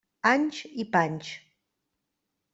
Anys 0.29 0.61
i 0.83 0.85
panys. 0.95 1.31